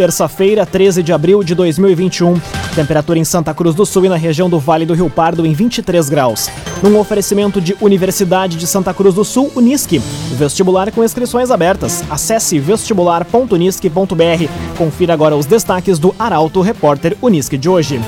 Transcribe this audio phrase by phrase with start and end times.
[0.00, 2.40] terça-feira, 13 de abril de 2021.
[2.74, 5.52] Temperatura em Santa Cruz do Sul e na região do Vale do Rio Pardo em
[5.52, 6.48] 23 graus.
[6.82, 9.98] Num oferecimento de Universidade de Santa Cruz do Sul, Unisque.
[10.38, 12.02] Vestibular com inscrições abertas.
[12.08, 14.48] Acesse vestibular.unisque.br.
[14.78, 18.00] Confira agora os destaques do Arauto Repórter Unisque de hoje.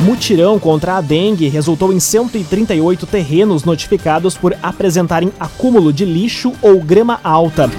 [0.00, 6.80] Mutirão contra a dengue resultou em 138 terrenos notificados por apresentarem acúmulo de lixo ou
[6.80, 7.70] grama alta.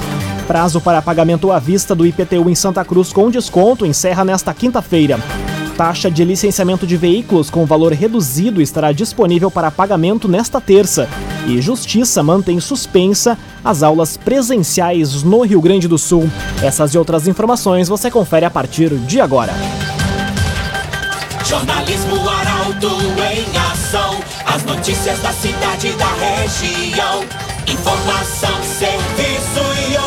[0.48, 5.20] Prazo para pagamento à vista do IPTU em Santa Cruz com desconto encerra nesta quinta-feira.
[5.76, 11.10] Taxa de licenciamento de veículos com valor reduzido estará disponível para pagamento nesta terça.
[11.46, 16.30] E Justiça mantém suspensa as aulas presenciais no Rio Grande do Sul.
[16.64, 19.54] Essas e outras informações você confere a partir de agora.
[21.46, 22.88] Jornalismo Arauto
[23.34, 24.18] em ação.
[24.46, 27.24] As notícias da cidade e da região.
[27.68, 30.07] Informação, serviço e.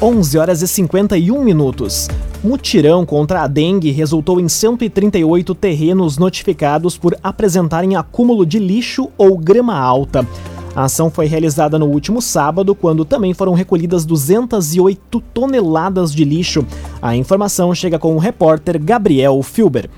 [0.00, 2.06] 11 horas e 51 minutos.
[2.44, 9.38] Mutirão contra a dengue resultou em 138 terrenos notificados por apresentarem acúmulo de lixo ou
[9.38, 10.26] grama alta.
[10.74, 16.66] A ação foi realizada no último sábado, quando também foram recolhidas 208 toneladas de lixo.
[17.00, 19.88] A informação chega com o repórter Gabriel Filber.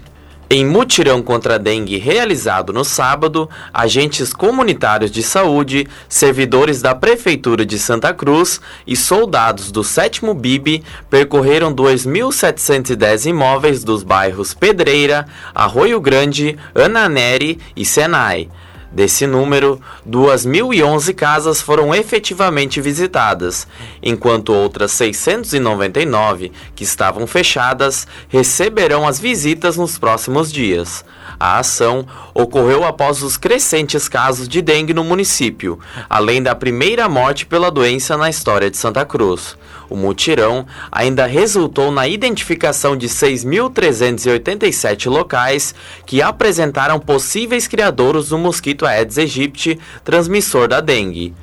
[0.51, 7.67] Em mutirão contra a dengue realizado no sábado, agentes comunitários de saúde, servidores da Prefeitura
[7.67, 16.01] de Santa Cruz e soldados do 7 BIB percorreram 2.710 imóveis dos bairros Pedreira, Arroio
[16.01, 18.49] Grande, Ananeri e Senai.
[18.91, 23.69] Desse número, 2.011 casas foram efetivamente visitadas,
[24.03, 31.05] enquanto outras 699, que estavam fechadas, receberão as visitas nos próximos dias.
[31.39, 35.79] A ação ocorreu após os crescentes casos de dengue no município,
[36.09, 39.57] além da primeira morte pela doença na história de Santa Cruz.
[39.91, 48.85] O mutirão ainda resultou na identificação de 6.387 locais que apresentaram possíveis criadouros do mosquito
[48.85, 51.35] Aedes aegypti, transmissor da dengue.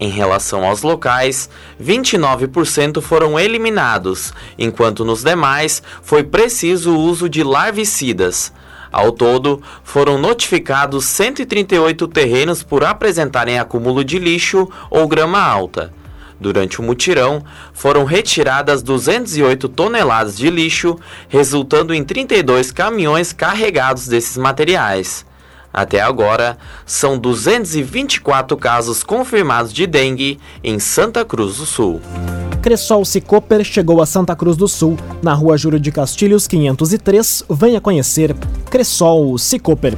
[0.00, 1.48] Em relação aos locais,
[1.80, 8.52] 29% foram eliminados, enquanto nos demais foi preciso o uso de larvicidas.
[8.90, 16.01] Ao todo, foram notificados 138 terrenos por apresentarem acúmulo de lixo ou grama alta.
[16.42, 20.98] Durante o mutirão, foram retiradas 208 toneladas de lixo,
[21.28, 25.24] resultando em 32 caminhões carregados desses materiais.
[25.72, 32.00] Até agora, são 224 casos confirmados de dengue em Santa Cruz do Sul.
[32.60, 37.44] Cressol Cicoper chegou a Santa Cruz do Sul, na rua Júlio de Castilhos 503.
[37.50, 38.34] Venha conhecer
[38.68, 39.94] Cressol Cicoper.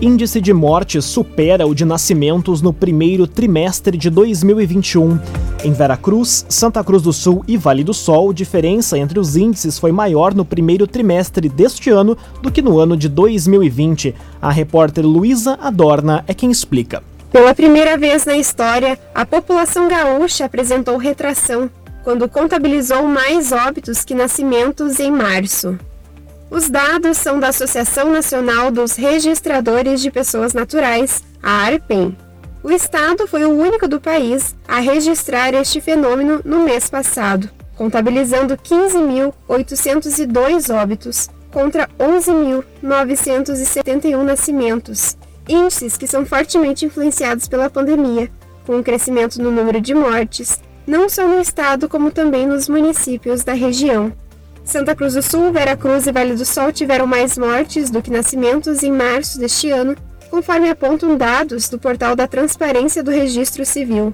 [0.00, 5.18] Índice de mortes supera o de nascimentos no primeiro trimestre de 2021.
[5.64, 9.90] Em Veracruz, Santa Cruz do Sul e Vale do Sol, diferença entre os índices foi
[9.90, 14.14] maior no primeiro trimestre deste ano do que no ano de 2020.
[14.40, 17.02] A repórter Luísa Adorna é quem explica.
[17.32, 21.68] Pela primeira vez na história, a população gaúcha apresentou retração
[22.04, 25.76] quando contabilizou mais óbitos que nascimentos em março.
[26.50, 32.16] Os dados são da Associação Nacional dos Registradores de Pessoas Naturais, a ARPEN.
[32.62, 38.56] O estado foi o único do país a registrar este fenômeno no mês passado, contabilizando
[38.56, 48.30] 15.802 óbitos contra 11.971 nascimentos, índices que são fortemente influenciados pela pandemia,
[48.66, 53.44] com um crescimento no número de mortes, não só no estado como também nos municípios
[53.44, 54.14] da região.
[54.68, 58.82] Santa Cruz do Sul, Veracruz e Vale do Sol tiveram mais mortes do que nascimentos
[58.82, 59.96] em março deste ano,
[60.30, 64.12] conforme apontam dados do portal da Transparência do Registro Civil.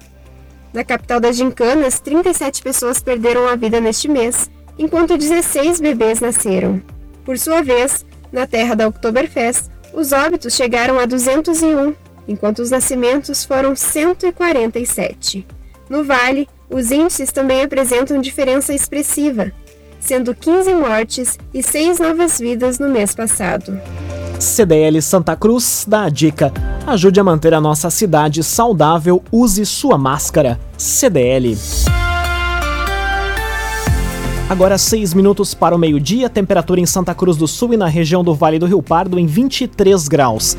[0.73, 4.49] Na capital das Gincanas, 37 pessoas perderam a vida neste mês,
[4.79, 6.81] enquanto 16 bebês nasceram.
[7.25, 11.97] Por sua vez, na terra da Oktoberfest, os óbitos chegaram a 201,
[12.29, 15.45] enquanto os nascimentos foram 147.
[15.91, 19.53] No Vale, os índices também apresentam diferença expressiva,
[20.05, 23.81] sendo 15 mortes e 6 novas vidas no mês passado.
[24.39, 26.53] CDL Santa Cruz dá a dica:
[26.87, 30.61] ajude a manter a nossa cidade saudável, use sua máscara.
[30.77, 31.57] CDL.
[34.49, 38.23] Agora 6 minutos para o meio-dia, temperatura em Santa Cruz do Sul e na região
[38.23, 40.55] do Vale do Rio Pardo em 23 graus.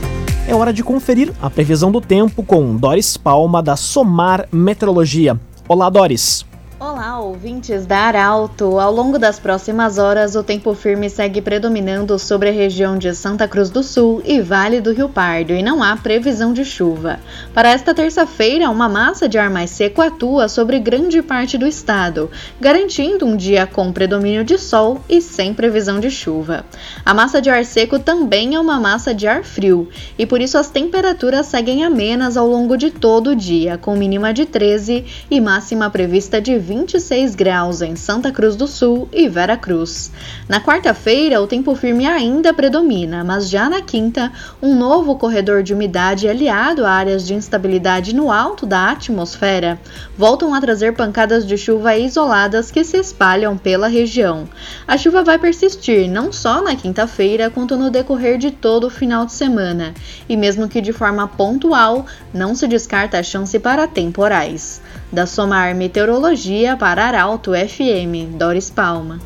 [0.47, 5.39] É hora de conferir a previsão do tempo com Doris Palma da Somar Meteorologia.
[5.67, 6.45] Olá, Doris.
[6.87, 8.79] Olá, ouvintes da Arauto!
[8.79, 13.47] Ao longo das próximas horas, o tempo firme segue predominando sobre a região de Santa
[13.47, 17.19] Cruz do Sul e Vale do Rio Pardo e não há previsão de chuva.
[17.55, 22.29] Para esta terça-feira, uma massa de ar mais seco atua sobre grande parte do estado,
[22.61, 26.65] garantindo um dia com predomínio de sol e sem previsão de chuva.
[27.03, 29.89] A massa de ar seco também é uma massa de ar frio
[30.19, 34.31] e por isso as temperaturas seguem amenas ao longo de todo o dia, com mínima
[34.31, 39.55] de 13 e máxima prevista de 26 graus em Santa Cruz do Sul e Vera
[39.55, 40.11] Cruz.
[40.49, 44.29] Na quarta-feira, o tempo firme ainda predomina, mas já na quinta,
[44.61, 49.79] um novo corredor de umidade aliado a áreas de instabilidade no alto da atmosfera
[50.17, 54.45] voltam a trazer pancadas de chuva isoladas que se espalham pela região.
[54.85, 59.25] A chuva vai persistir não só na quinta-feira, quanto no decorrer de todo o final
[59.25, 59.93] de semana,
[60.27, 64.81] e mesmo que de forma pontual, não se descarta a chance para temporais.
[65.15, 69.17] Da Somar Meteorologia para Arauto FM, Doris Palma.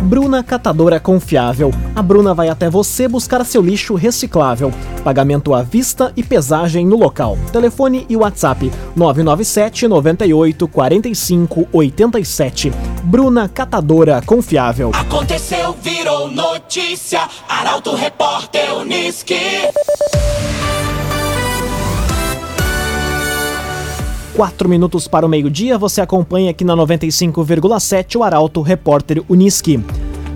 [0.00, 1.72] Bruna Catadora Confiável.
[1.96, 4.72] A Bruna vai até você buscar seu lixo reciclável.
[5.02, 7.36] Pagamento à vista e pesagem no local.
[7.52, 12.72] Telefone e WhatsApp 997 98 45 87.
[13.02, 14.92] Bruna Catadora Confiável.
[14.94, 17.28] Aconteceu, virou notícia.
[17.48, 19.34] Arauto Repórter Uniski.
[24.42, 29.78] 4 minutos para o meio-dia, você acompanha aqui na 95,7 o Arauto Repórter Uniski.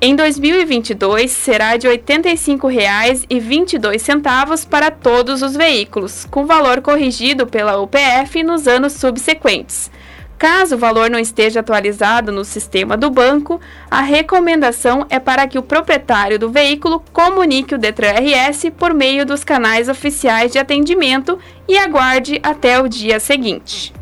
[0.00, 8.44] Em 2022, será de R$ 85,22 para todos os veículos, com valor corrigido pela UPF
[8.44, 9.90] nos anos subsequentes.
[10.38, 15.58] Caso o valor não esteja atualizado no sistema do banco, a recomendação é para que
[15.58, 21.38] o proprietário do veículo comunique o Detran RS por meio dos canais oficiais de atendimento
[21.66, 23.92] e aguarde até o dia seguinte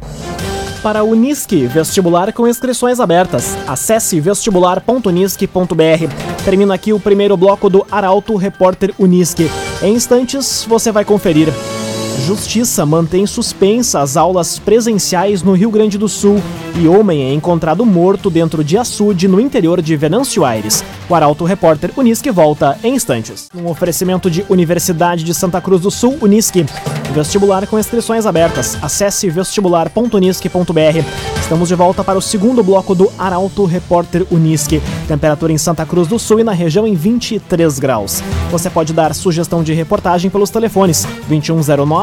[0.82, 3.56] para o Unisque, vestibular com inscrições abertas.
[3.66, 6.44] Acesse vestibular.unisque.br.
[6.44, 9.50] Termina aqui o primeiro bloco do Arauto Repórter Unisque.
[9.82, 11.48] Em instantes, você vai conferir.
[12.24, 16.40] Justiça mantém suspensa as aulas presenciais no Rio Grande do Sul
[16.74, 20.84] e homem é encontrado morto dentro de açude no interior de Venâncio Aires.
[21.08, 23.48] O Arauto Repórter Unisque volta em instantes.
[23.54, 26.66] Um oferecimento de Universidade de Santa Cruz do Sul, Unisque.
[27.14, 28.76] Vestibular com inscrições abertas.
[28.82, 31.04] Acesse vestibular.unisque.br.
[31.40, 34.82] Estamos de volta para o segundo bloco do Arauto Repórter Unisque.
[35.06, 38.20] Temperatura em Santa Cruz do Sul e na região em 23 graus.
[38.50, 41.06] Você pode dar sugestão de reportagem pelos telefones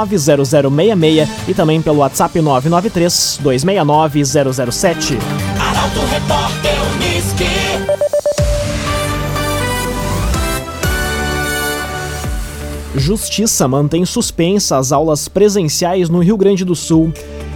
[0.08, 5.18] 2109-0066 e também pelo WhatsApp 993-269-007.
[5.60, 7.46] Arauto Repórter Unisque.
[12.96, 17.12] Justiça mantém suspensa as aulas presenciais no Rio Grande do Sul.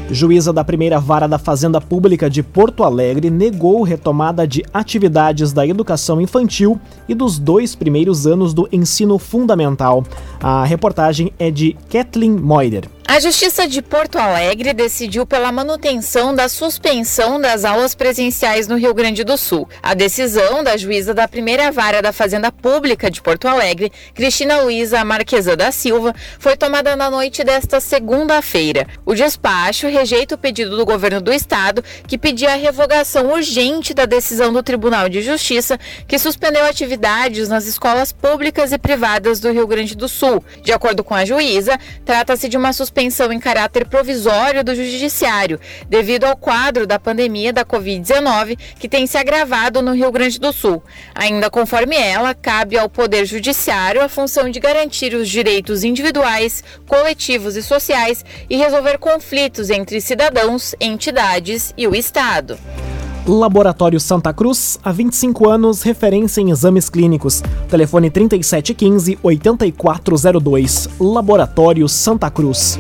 [0.10, 5.68] Juíza da primeira vara da Fazenda Pública de Porto Alegre negou retomada de atividades da
[5.68, 10.06] educação infantil e dos dois primeiros anos do ensino fundamental.
[10.42, 12.97] A reportagem é de Kathleen Moider.
[13.10, 18.94] A Justiça de Porto Alegre decidiu pela manutenção da suspensão das aulas presenciais no Rio
[18.94, 19.68] Grande do Sul.
[19.82, 25.06] A decisão da juíza da primeira vara da Fazenda Pública de Porto Alegre, Cristina Luiza
[25.06, 28.86] Marquesa da Silva, foi tomada na noite desta segunda-feira.
[29.06, 34.06] O despacho rejeita o pedido do governo do estado, que pedia a revogação urgente da
[34.06, 39.66] decisão do Tribunal de Justiça, que suspendeu atividades nas escolas públicas e privadas do Rio
[39.66, 40.44] Grande do Sul.
[40.62, 45.60] De acordo com a juíza, trata-se de uma suspensão suspensão em caráter provisório do Judiciário,
[45.88, 50.52] devido ao quadro da pandemia da Covid-19 que tem se agravado no Rio Grande do
[50.52, 50.82] Sul.
[51.14, 57.56] Ainda conforme ela, cabe ao Poder Judiciário a função de garantir os direitos individuais, coletivos
[57.56, 62.58] e sociais e resolver conflitos entre cidadãos, entidades e o Estado.
[63.28, 67.44] Laboratório Santa Cruz, há 25 anos, referência em exames clínicos.
[67.70, 70.90] Telefone 3715-8402.
[70.98, 72.80] Laboratório Santa Cruz.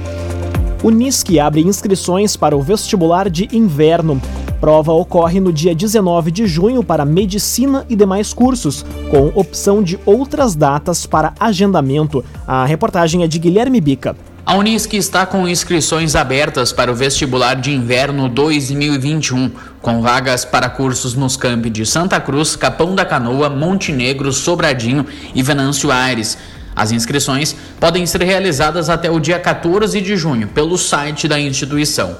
[0.81, 4.21] Unisque abre inscrições para o vestibular de inverno.
[4.61, 9.99] Prova ocorre no dia 19 de junho para medicina e demais cursos, com opção de
[10.05, 12.23] outras datas para agendamento.
[12.47, 14.15] A reportagem é de Guilherme Bica.
[14.47, 20.69] A Unisc está com inscrições abertas para o vestibular de inverno 2021, com vagas para
[20.69, 26.37] cursos nos campi de Santa Cruz, Capão da Canoa, Montenegro, Sobradinho e Venâncio Aires.
[26.75, 32.15] As inscrições podem ser realizadas até o dia 14 de junho pelo site da instituição.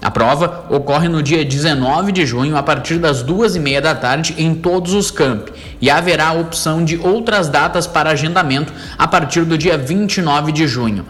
[0.00, 3.94] A prova ocorre no dia 19 de junho, a partir das duas e meia da
[3.94, 9.08] tarde, em todos os campi, e haverá a opção de outras datas para agendamento a
[9.08, 11.06] partir do dia 29 de junho.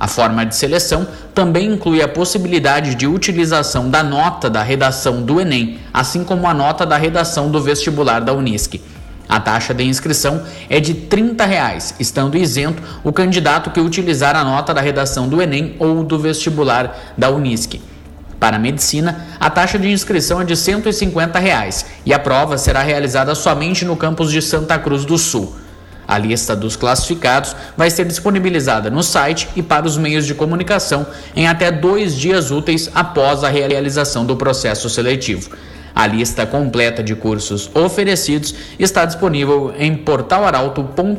[0.00, 5.40] A forma de seleção também inclui a possibilidade de utilização da nota da redação do
[5.40, 8.80] Enem, assim como a nota da redação do vestibular da Unisc.
[9.28, 14.44] A taxa de inscrição é de 30 reais, estando isento o candidato que utilizar a
[14.44, 17.80] nota da redação do Enem ou do vestibular da Unisc.
[18.40, 22.82] Para a medicina, a taxa de inscrição é de 150 reais, e a prova será
[22.82, 25.56] realizada somente no campus de Santa Cruz do Sul.
[26.08, 31.06] A lista dos classificados vai ser disponibilizada no site e para os meios de comunicação
[31.36, 35.50] em até dois dias úteis após a realização do processo seletivo.
[35.98, 41.18] A lista completa de cursos oferecidos está disponível em portalaralto.com.br.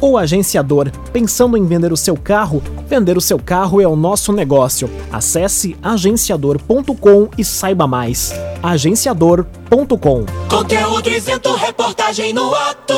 [0.00, 2.60] O agenciador, pensando em vender o seu carro?
[2.88, 4.90] Vender o seu carro é o nosso negócio.
[5.12, 8.34] Acesse agenciador.com e saiba mais.
[8.60, 10.26] agenciador.com.
[10.50, 12.96] Conteúdo isento, reportagem no ato.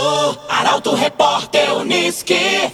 [0.49, 2.73] Arauto Repórter Unisque.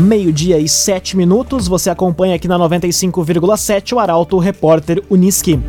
[0.00, 5.60] Meio-dia e sete minutos, você acompanha aqui na 95,7 o Arauto Repórter Unisque.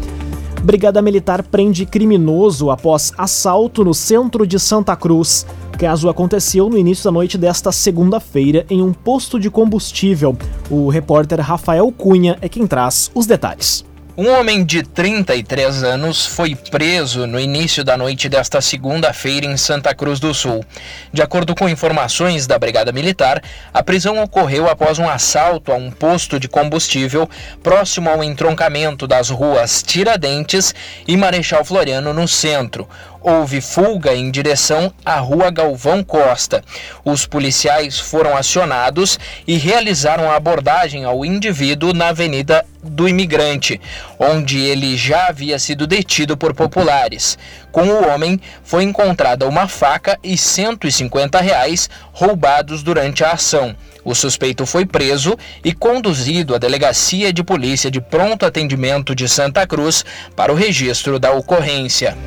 [0.64, 5.46] Brigada Militar prende criminoso após assalto no centro de Santa Cruz.
[5.78, 10.38] Caso aconteceu no início da noite desta segunda-feira em um posto de combustível.
[10.70, 13.84] O repórter Rafael Cunha é quem traz os detalhes.
[14.18, 19.96] Um homem de 33 anos foi preso no início da noite desta segunda-feira em Santa
[19.96, 20.66] Cruz do Sul.
[21.14, 23.42] De acordo com informações da Brigada Militar,
[23.74, 27.30] a prisão ocorreu após um assalto a um posto de combustível
[27.64, 30.76] próximo ao entroncamento das ruas Tiradentes
[31.08, 32.90] e Marechal Floriano, no centro
[33.22, 36.64] houve fuga em direção à Rua Galvão Costa.
[37.06, 43.80] Os policiais foram acionados e realizaram a abordagem ao indivíduo na Avenida do Imigrante,
[44.18, 47.38] onde ele já havia sido detido por populares.
[47.72, 53.76] Com o homem foi encontrada uma faca e 150 reais roubados durante a ação.
[54.04, 59.68] O suspeito foi preso e conduzido à Delegacia de Polícia de Pronto Atendimento de Santa
[59.68, 60.04] Cruz
[60.36, 62.18] para o registro da ocorrência.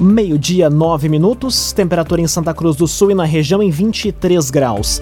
[0.00, 5.00] Meio-dia, 9 minutos, temperatura em Santa Cruz do Sul e na região em 23 graus.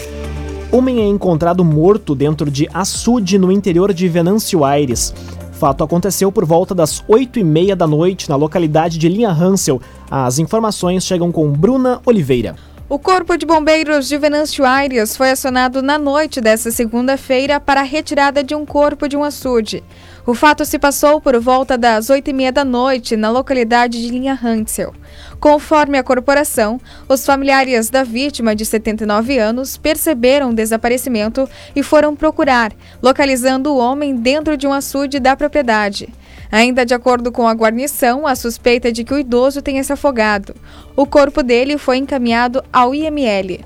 [0.71, 5.15] Homem é encontrado morto dentro de açude no interior de Venâncio Aires.
[5.53, 9.81] Fato aconteceu por volta das 8 e meia da noite na localidade de Linha Hansel.
[10.11, 12.55] As informações chegam com Bruna Oliveira.
[12.93, 17.85] O Corpo de Bombeiros de Venâncio Aires foi acionado na noite desta segunda-feira para a
[17.85, 19.83] retirada de um corpo de um açude.
[20.27, 24.11] O fato se passou por volta das oito e meia da noite na localidade de
[24.11, 24.93] Linha Hansel.
[25.41, 32.15] Conforme a corporação, os familiares da vítima de 79 anos perceberam o desaparecimento e foram
[32.15, 36.13] procurar, localizando o homem dentro de um açude da propriedade.
[36.53, 39.91] Ainda de acordo com a guarnição, a suspeita é de que o idoso tenha se
[39.91, 40.55] afogado.
[40.95, 43.61] O corpo dele foi encaminhado ao IML.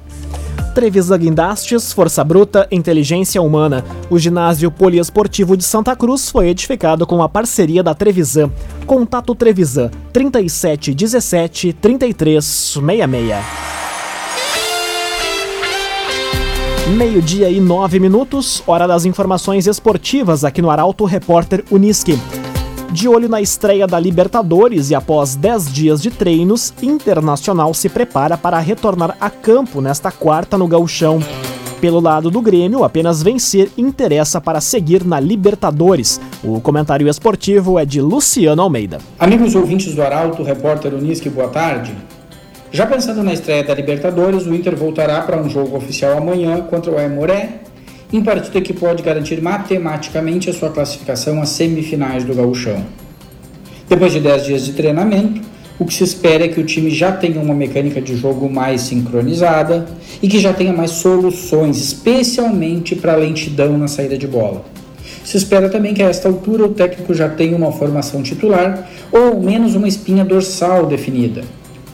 [0.72, 3.84] Trevisa Guindastes, Força Bruta, Inteligência Humana.
[4.08, 8.52] O ginásio poliesportivo de Santa Cruz foi edificado com a parceria da Trevisan.
[8.86, 13.36] Contato Trevisan 37 17 33 66.
[16.96, 22.16] Meio-dia e nove minutos, hora das informações esportivas aqui no Arauto Repórter Uniski.
[22.92, 28.38] De olho na estreia da Libertadores e após 10 dias de treinos, Internacional se prepara
[28.38, 31.20] para retornar a campo nesta quarta no Gauchão.
[31.80, 36.20] Pelo lado do Grêmio, apenas vencer interessa para seguir na Libertadores.
[36.42, 38.98] O comentário esportivo é de Luciano Almeida.
[39.18, 41.94] Amigos ouvintes do Arauto, repórter Unisque, boa tarde.
[42.72, 46.90] Já pensando na estreia da Libertadores, o Inter voltará para um jogo oficial amanhã contra
[46.92, 47.65] o Aimoré
[48.12, 52.84] em partida que pode garantir matematicamente a sua classificação às semifinais do Gauchão.
[53.88, 55.40] Depois de 10 dias de treinamento,
[55.78, 58.80] o que se espera é que o time já tenha uma mecânica de jogo mais
[58.82, 59.86] sincronizada
[60.22, 64.64] e que já tenha mais soluções, especialmente para a lentidão na saída de bola.
[65.22, 69.32] Se espera também que a esta altura o técnico já tenha uma formação titular ou
[69.32, 71.42] ao menos uma espinha dorsal definida.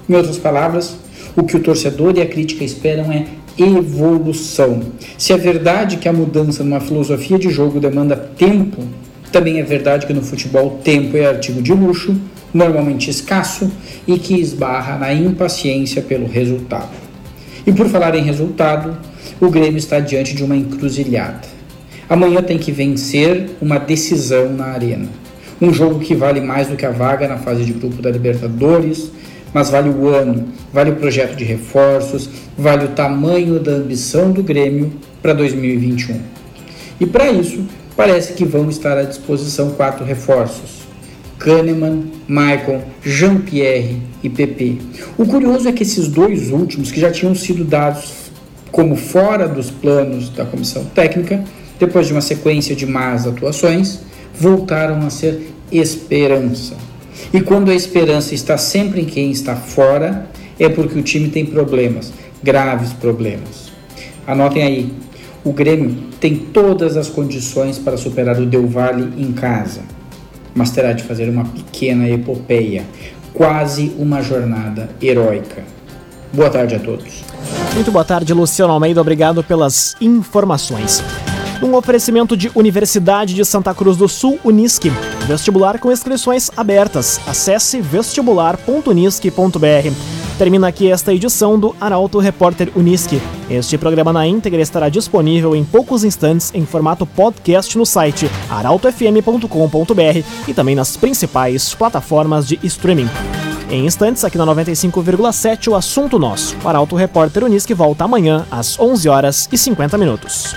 [0.09, 0.97] Em outras palavras,
[1.35, 3.25] o que o torcedor e a crítica esperam é
[3.59, 4.83] evolução.
[5.19, 8.83] Se é verdade que a mudança numa filosofia de jogo demanda tempo,
[9.31, 12.15] também é verdade que no futebol tempo é artigo de luxo,
[12.53, 13.71] normalmente escasso
[14.07, 16.91] e que esbarra na impaciência pelo resultado.
[17.67, 18.97] E por falar em resultado,
[19.41, 21.41] o Grêmio está diante de uma encruzilhada.
[22.09, 25.09] Amanhã tem que vencer uma decisão na arena.
[25.61, 29.11] Um jogo que vale mais do que a vaga na fase de grupo da Libertadores,
[29.53, 34.43] mas vale o ano, vale o projeto de reforços, vale o tamanho da ambição do
[34.43, 36.21] Grêmio para 2021.
[37.01, 37.65] E para isso,
[37.97, 40.83] parece que vão estar à disposição quatro reforços:
[41.39, 44.79] Kahneman, Maicon, Jean-Pierre e PP.
[45.19, 48.31] O curioso é que esses dois últimos, que já tinham sido dados
[48.71, 51.45] como fora dos planos da comissão técnica,
[51.79, 54.01] depois de uma sequência de más atuações,
[54.39, 56.75] voltaram a ser esperança.
[57.33, 60.27] E quando a esperança está sempre em quem está fora,
[60.59, 63.71] é porque o time tem problemas, graves problemas.
[64.27, 64.93] Anotem aí,
[65.45, 69.83] o Grêmio tem todas as condições para superar o Del Valle em casa,
[70.55, 72.85] mas terá de fazer uma pequena epopeia,
[73.35, 75.65] quase uma jornada heróica.
[76.33, 77.25] Boa tarde a todos.
[77.75, 79.01] Muito boa tarde, Luciano Almeida.
[79.01, 81.03] Obrigado pelas informações.
[81.63, 84.91] Um oferecimento de Universidade de Santa Cruz do Sul, Unisque.
[85.29, 87.21] Vestibular com inscrições abertas.
[87.25, 89.93] Acesse vestibular.unisque.br.
[90.37, 93.23] Termina aqui esta edição do Arauto Repórter Unisque.
[93.49, 100.25] Este programa na íntegra estará disponível em poucos instantes em formato podcast no site arautofm.com.br
[100.49, 103.09] e também nas principais plataformas de streaming.
[103.71, 106.57] Em instantes, aqui na 95,7, o assunto nosso.
[106.65, 110.57] O Arauto Repórter Unisque volta amanhã às 11 horas e 50 minutos.